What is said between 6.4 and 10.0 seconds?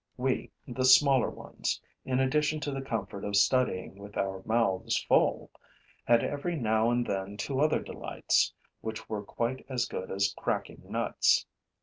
now and then two other delights, which were quite as